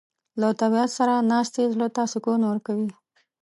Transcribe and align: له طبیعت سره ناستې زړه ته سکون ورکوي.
له 0.39 0.47
طبیعت 0.61 0.91
سره 0.99 1.13
ناستې 1.31 1.61
زړه 1.73 1.87
ته 1.95 2.03
سکون 2.13 2.41
ورکوي. 2.45 2.89